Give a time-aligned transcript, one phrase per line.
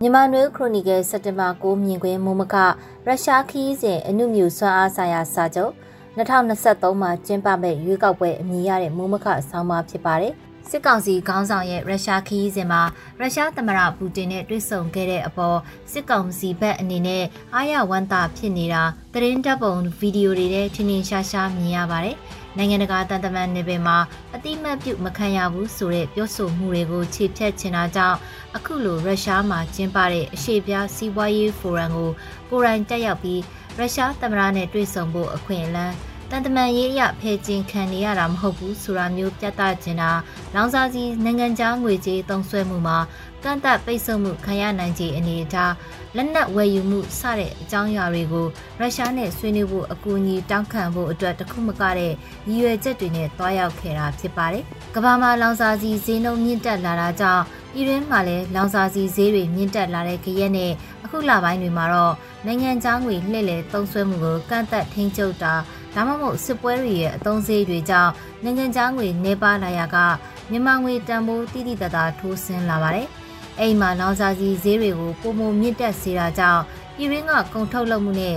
[0.00, 2.54] မြန်မာနွေခရိုနီကယ်စက်တင်ဘာ9မြင်ကွင်းမုံမက
[3.06, 5.72] ရုရှားခီးစဉ်အနုမြူစွမ်းအားဆိုင်ရာစာချုပ်
[6.16, 10.34] 2023မှာကျင်းပမဲ့ရွေးကောက်ပွဲအမည်ရတဲ့မုံမကဆောင်းပါဖြစ်ပါတယ်။
[10.70, 12.82] စစ်ကောင်စီခေါင်းဆောင်ရဲ့ရုရှားခီးစဉ်မှာ
[13.20, 15.58] ရုရှားသမ္မတပူတင်နဲ့တွေ့ဆုံခဲ့တဲ့အပေါ်
[15.92, 18.82] စစ်ကောင်စီဘက်အနေနဲ့အားရဝမ်းသာဖြစ်နေတာ
[19.14, 22.16] သတင်းတပ်ပုံဗီဒီယိုတွေနဲ့ထင်ထင်ရှားရှားမြင်ရပါတယ်။
[22.56, 23.98] နိုင်ငံတကာတန်တမန်နယ်ပယ်မှာ
[24.34, 28.18] အတိမတ်ပြုမခံရဘူးဆိုတဲ့ပြောဆိုမှုတွေကိုခြေဖြတ်ချင်တာကြောင့်
[28.56, 32.10] အခုလိုရုရှားမှာကျင်းပတဲ့အရှေ့ပြားစီးပွားရေးဖိုရမ်ကို
[32.50, 33.42] ကိုရိုင်းတက်ရောက်ပြီး
[33.78, 35.96] ရုရှားသမ္မတနဲ့တွေ့ဆုံဖို့အခွင့်အလမ်း
[36.30, 40.10] တန်တမန်ရေးအရဖယ်ကျင်ခံနေရတာမဟုတ်ဘူးဆိုတာမျိုးပြသချင်တာ
[40.54, 42.98] လောင်စာစီနိုင်ငံခြားငွေကြေးသုံးစွဲမှုမှာ
[43.44, 45.72] ကန့်သက်ပိတ်ဆို့မှုခံရနိုင်ခြေအနေအထား
[46.16, 48.46] လက်နက်ဝယ်ယူမှုစတဲ့အကြောင်းအရာတွေကို
[48.80, 52.12] ရုရှားနဲ့ဆွေးနွေးဖို့အကူအညီတောင်းခံဖို့အတွက်တခုမကတဲ့
[52.48, 54.64] ရည်ရွယ်ချက်တွေနဲ့တွားရောက်ခဲ့တာဖြစ်ပါတယ်။
[54.94, 60.72] ကမ္ဘာမှာလောင်စာစီဈေးနှုန်းမြင့်တက်လာတာကြောင့်ပြည်တွင်းမှာလည်းလောင်စာစီဈေးတွေမြင့်တက်လာတဲ့ကြရက်နဲ့
[61.04, 62.14] အခုလပိုင်းတွေမှာတော့
[62.46, 65.54] နိုင်ငံခြားငွေလှည့်လည်သုံးစွဲမှုကိုကန့်သက်ထိန်းချုပ်တာ
[65.96, 68.12] ဒါမှမဟုတ်စစ်ပွဲတွေရဲ့အသုံးစရိတ်တွေကြောင့်
[68.44, 69.96] နိုင်ငံခြားငွေနှဲပါလာရာက
[70.50, 73.08] မြန်မာငွေတန်ဖိုးတိတိတသာထိုးဆင်းလာပါတယ်။
[73.60, 76.62] အိမ်မှာလောင်စာစီဈေးတွေကိုပုံမမြင့်တက်စေတာကြောင့်
[76.96, 78.36] ပြည်ရင်းကကုန်ထုတ်လုပ်မှုနဲ့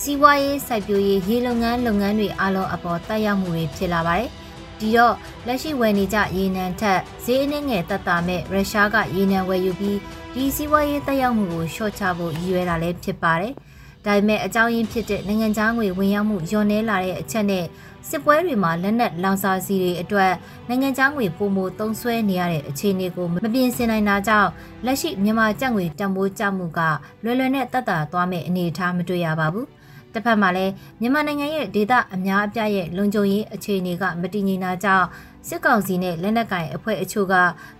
[0.00, 4.28] စီးပွားရေးစိုက်ပျိုးရေးရေလုပ်ငန်းလုပ်ငန်းတွေအလုံးအပေါ်တက်ရောက်မှုတွေဖြစ်လာပါတယ်။
[4.80, 5.14] ဒီတော့
[5.46, 9.98] လက်ရှိဝယ်နေကြရေနံထက်ဈေးအနှင်းငယ်တက်တာမဲ့ရုရှားကရေနံဝယ်ယူပြီး
[10.34, 13.54] ဒီစီးပွားရေးတက်ရောက်မှုကိုလျှော့ချဖို့ရည်ရွယ်တာလည်းဖြစ်ပါတယ်။
[14.06, 17.64] ဒါပေမဲ့အကြောင်းရင်းဖြစ်တဲ့နိုင်ငံခြားငွေဝင်ရောက်မှုညှော်နှဲလာတဲ့အချက်နဲ့
[18.08, 20.32] စစ်ပွဲတွေမှာလက်နက်လောင်စာဆီတွေအတွက်
[20.68, 24.50] နိုင်ငံခြားငွေပုံမသုံးစွဲနေရတဲ့အခြေအနေကိုမပြင်ဆင်နိုင်တာကြောင့်
[24.84, 26.80] လက်ရှိမြန်မာကျပ်ငွေတန်ဖိုးကျမှုက
[27.24, 29.66] လွယ်လွယ်နဲ့တက်တာသွားမဲ့အနေအထားမတွေ့ရပါဘူး။
[30.14, 35.06] တစ်ဖက်မှာလည်းမြန်မာနိုင်ငံရဲ့ဒေသအများအပြားရဲ့လုံခြုံရေးအခြေအနေကမတည်ငြိမ်တာကြောင့်
[35.48, 37.34] စစ်ကောင်စီနဲ့လက်နက်ကိုင်အဖွဲ့အချို့က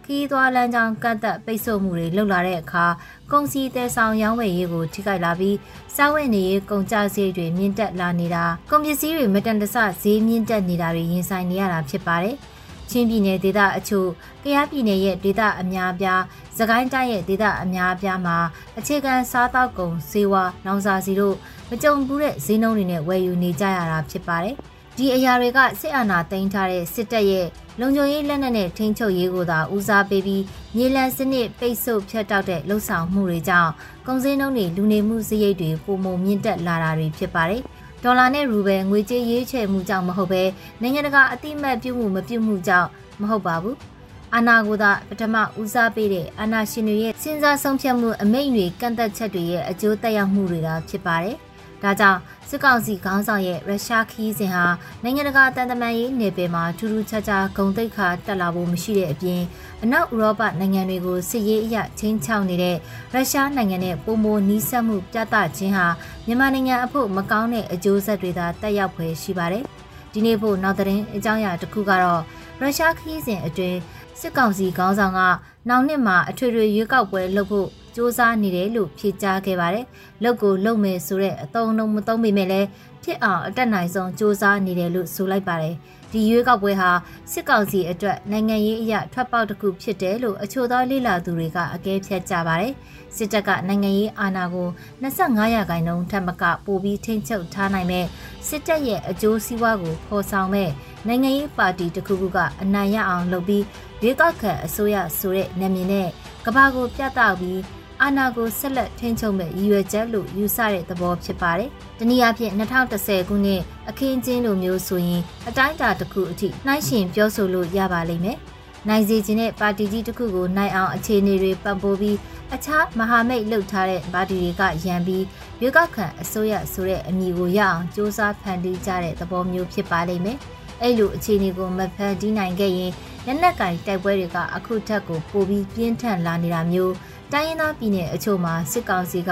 [0.04, 2.86] ခီးသွားလမ်းကြောင်းကန့်သက်ပိတ်ဆို့မှုတွေလုပ်လာတဲ့အခါ
[3.32, 5.56] ကုန်စည်တဲဆောင်ရောင်းဝယ်ရေးကိုထိခိုက်လာပြီး
[5.96, 12.36] စားဝတ်နေရေးကုန်ကျစရိတ်တွေမြင့်တက်လာနေတာကုန်ပစ္စည်းတွေမတန်တဆဈေးမြင့်တက်နေတာတွေရင်ဆိုင်နေရတာဖြစ်ပါတယ်။
[12.90, 14.08] ချင်းပြည်နယ်ဒေသအချို့၊
[14.44, 16.20] ကယားပြည်နယ်ရဲ့ဒေသအများအပြား၊
[16.58, 18.36] စကိုင်းတိုင်းရဲ့ဒေသအများအပြားမှာ
[18.78, 21.36] အခြေခံစားသောက်ကုန်ဈေးဝါလောင်စာစီတို့
[21.70, 24.56] မကြုံဘူးတဲ့ဈေးနှုန်းတွေနဲ့ဝယ်ယူနေကြရတာဖြစ်ပါတယ်။
[24.96, 27.46] ဒီအရာတွေကစစ်အာဏာသိမ်းထားတဲ့စစ်တပ်ရဲ့
[27.80, 30.42] လုံခြုံရေးလက်နက်နဲ့ထိန်းချုပ်ရေးကိုသာဦးစားပေးပြီး
[30.76, 33.70] မြေလံစနစ်ပိတ်ဆို့ဖျက်တောက်တဲ့လှုပ်ဆောင်မှုတွေကြောင့်
[34.06, 37.62] ကုန်စည်နှုန်းတွေလူနေမှုစရိတ်တွေပုံမမြင့်တက်လာတာတွေဖြစ်ပါတယ်။
[38.04, 40.42] ဒေါ်လာနဲ့ရူဘယ်ငွေကြေးရေးချယ်မှုကြောင့်မဟုတ်ဘဲ
[40.80, 42.88] နိုင်ငံတကာအတိမတ်ပြုမှုမပြုမှုကြောင့်
[43.20, 43.76] မဟုတ်ပါဘူး။
[44.34, 51.36] အာနာကိုသာပထမဦးစားပေးတဲ့အာနာရှင်တွေရဲ့စဉ်းစားဆုံးဖြတ်မှုအမိန့်တွေကန့်သက်ချက်တွေရဲ့အကျိုးသက်ရောက်မှုတွေသာဖြစ်ပါတယ်။
[51.82, 52.18] ဒါကြောင့်
[52.48, 54.64] စစ်ကောင်စီခေါင်းဆောင်ရဲ့ရုရှားခီးစဉ်ဟာ
[55.02, 59.40] နိုင်ငံတကာတန်တမာရေးနယ်ပယ်မှာထူးထူးခြားခြားဂုံတိတ်ခါတက်လာဖို့မရှိတဲ့အပြင်
[59.82, 62.76] အနောက်ဥရောပနိုင်ငံတွေကိုစစ်ရေးအရချင်းချောက်နေတဲ့
[63.12, 65.86] ရုရှားနိုင်ငံနဲ့ပုံမိုနီးစပ်မှုပြသခြင်းဟာ
[66.26, 69.64] မြန်မာနိုင်ငံအဖို့မကောင်းတဲ့အကျိုးဆက်တွေသာတက်ရောက်ဖွယ်ရှိပါတယ်။
[70.12, 72.22] ဒီနေ့ဖို့နောက်သတင်းအကြောင်းအရာတစ်ခုကတော့
[72.60, 73.78] ရုရှားခီးစဉ်အတွင်း
[74.20, 75.20] စစ်ကောင်စီခေါင်းဆောင်က
[75.68, 79.84] နောက်နှစ်မှာအထွေထွေရွေးကောက်ပွဲလုပ်ဖို့ စူးစမ်းနေတယ်လို့ဖြေကြားခဲ့ပါတယ်။
[80.22, 82.68] လုပ်ကိုလုပ်မယ်ဆိုတဲ့အတုံးလုံးမသုံးပေမဲ့လည်း
[83.04, 85.74] ဖြစ်အောင်အတက်နိုင်ဆုံးစူးစမ်းနေတယ်လို့ဆိုလိုက်ပါတယ်။
[86.12, 86.90] ဒီရွေးကောက်ပွဲဟာ
[87.32, 92.72] စစ်ကောင်စီအတွက်နိုင်ငံရေးအရာထွက်ပေါက်တစ်ခုဖြစ်တယ်လို့အချို့သောလေလာသူတွေကအကဲဖြတ်ကြပါတယ်။
[93.16, 94.68] စစ်တပ်ကနိုင်ငံရေးအာဏာကို
[95.02, 98.06] 25ရာခိုင်နှုန်းထက်မကပိုပြီးထိန်းချုပ်ထားနိုင်မဲ့
[98.48, 100.70] စစ်တပ်ရဲ့အကျိုးစီးပွားကိုဖော်ဆောင်မဲ့
[101.06, 103.64] နိုင်ငံရေးပါတီတစ်ခုခုကအနိုင်ရအောင်လုပ်ပြီး
[104.02, 106.08] ရွေးကောက်ခံအစိုးရဆိုတဲ့နာမည်နဲ့
[106.46, 107.60] ကဘာကိုပြတ်တောက်ပြီး
[108.02, 118.38] အာဏာကိုဆက်လက်ထိန်းချုပ်မဲ့ရည်ရွယ်ချက်လို့ယူဆတဲ့သဘောဖြစ်ပါတယ်။တနည်းအားဖြင့်2010ခုနှစ်အခင်းကျင်းလိုမျိုးဆိုရင်အတိုင်းအတာတစ်ခုအထိနှိုင်းယှဉ်ပြောဆိုလို့ရပါလိမ့်မယ်။
[118.88, 122.16] နိုင်စီခြင်းတဲ့ပါတီကြီးတစ်ခုကိုနိုင်အောင်အခြေအနေတွေပံ့ပိုးပြီး
[122.54, 125.24] အခြားမဟာမိတ်လှုပ်ထားတဲ့ပါတီတွေကရန်ပြီး
[125.60, 130.38] ရွေးကောက်ခံအစိုးရဆိုတဲ့အမည်ကိုရအောင်စ조사ဖန်တီးကြတဲ့သဘောမျိုးဖြစ်ပါလိမ့်မယ်။
[130.82, 132.92] အဲ့လိုအခြေအနေကိုမဖန်တီးနိုင်ခဲ့ရင်
[133.26, 136.94] လက်နက်ကင်တိုက်ပွဲတွေကအခုထက်ကိုပိုပြီးပြင်းထန်လာနေတာမျိုး
[137.32, 139.30] တိုင်းရင်းသားပြည်နယ်အချို့မှာစစ်ကောင်စီက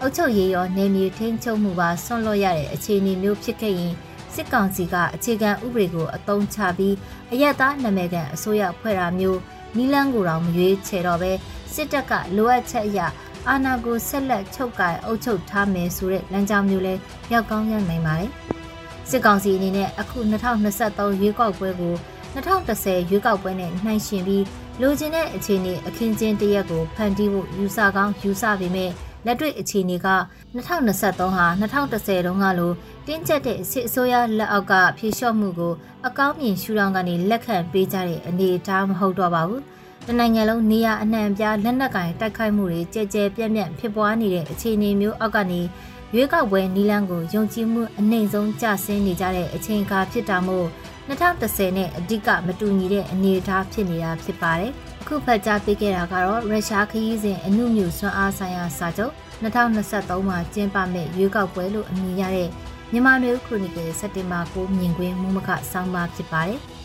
[0.00, 3.94] အုပ်ချုပ်ရေးရောနေမြေထိန်းချုပ်မှုပါဆွန့်လွတ်ရတဲ့အခြေအနေမျိုးဖြစ်ခဲ့ရင်
[4.34, 6.94] စစ်ကောင်စီကအခြေခံဥပဒေကိုအသုံးချပြီး
[7.32, 9.40] အယက်သားနာမည်ကန်အစိုးရဖွဲ့တာမျိုး
[9.76, 11.32] နီလန်းကိုတောင်မရွေးချယ်တော့ပဲ
[11.74, 13.00] စစ်တပ်ကလိုအပ်ချက်အရ
[13.48, 16.94] အာဏာကိုဆက်လက်ချုပ်ကိုင်အုပ်ချုပ်ထားမယ်ဆိုတဲ့လမ်းကြောင်းမျိုးလဲ
[17.32, 18.30] ရောက်ကောင်းရောက်နိုင်ပါတယ်
[19.10, 20.18] စစ်ကောင်စီအနေနဲ့အခု
[20.70, 21.94] 2023ရွေးကောက်ပွဲကို
[22.34, 24.44] 2010ရွေးကောက်ပွဲနဲ့နှိုင်းယှဉ်ပြီး
[24.80, 28.90] လိုချင်တဲ့အခြေအနေအခင်းကျင်းတရက်ကိုဖန်တီးဖို့ယူဆကောင်းယူဆပေမဲ့
[29.26, 30.08] လက်တွေ့အခြေအနေက
[30.54, 32.72] 2023ဟာ2010တုန်းကလို
[33.06, 35.72] တင်းကျပ်တဲ့စစ်အစိုးရလက်အောက်ကဖြေလျှော့မှုကို
[36.06, 39.62] အကောင်းမြင်ရှုထောင့်ကနေလက်ခံပေးကြတဲ့အနေအထားမဟုတ်တော့ပါဘူး
[40.06, 45.60] တနိုင်ငံလုံးနေရအနှံ့ပြားလက်နက်ကင်တိုက်ခိုက်မှုတွေကြဲကြဲပြန့်ပြန့်ဖြစ်ပွားနေတဲ့အခြေအနေမျိုးအောက်ကနေ
[46.14, 50.68] ရွေးကောက်ပွဲနီလန်းကိုယုံကြည်မှုအနှိမ်ဆုံးကျဆင်းနေကြတဲ့အချိန်အခါဖြစ်တာမို့
[51.08, 54.72] 2010နဲ့အဓိကမတူညီတဲ့အနေအထားဖြစ်နေတာဖြစ်ပါတယ်။
[55.02, 59.12] အခုဖတ်ကြားပေးခဲ့တာကတော့ရုရှားခရီးစဉ်အနုမြူစွမ်းအားဆိုင်ရာစာချုပ်
[59.42, 62.50] 2023မှာကျင်းပမဲ့ရွေးကောက်ပွဲလို့အမည်ရတဲ့
[62.92, 66.60] မြန်မာနွေဦးခရိုနီကယ်စက်တင်ဘာ9မြင်ကွင်းမူမခဆောင်းပါဖြစ်ပါတယ်။